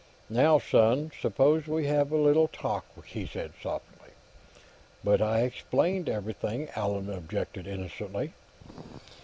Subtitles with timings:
[0.31, 4.09] "Now, son, suppose we have a little talk," he said softly.
[5.03, 8.33] "But I explained everything." Allan objected innocently.